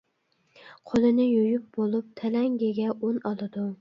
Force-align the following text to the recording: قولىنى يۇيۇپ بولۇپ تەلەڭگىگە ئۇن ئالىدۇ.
قولىنى 0.93 1.27
يۇيۇپ 1.27 1.67
بولۇپ 1.81 2.07
تەلەڭگىگە 2.23 2.89
ئۇن 2.97 3.21
ئالىدۇ. 3.31 3.69